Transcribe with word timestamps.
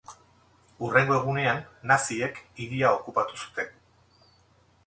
Hurrengo 0.85 1.17
egunean 1.17 1.61
naziek 1.91 2.41
hiria 2.65 2.97
okupatu 2.99 3.41
zuten. 3.45 3.73